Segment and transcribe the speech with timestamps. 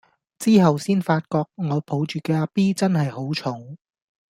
[0.39, 3.77] 之後先發覺我抱住嘅阿 B 真係好重